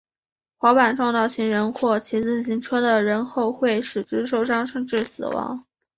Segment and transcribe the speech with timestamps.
[0.57, 5.63] 滑板撞到行人或骑自行车的人后会使之受伤甚至死亡。